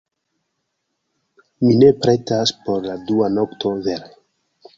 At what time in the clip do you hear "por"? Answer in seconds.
2.65-2.81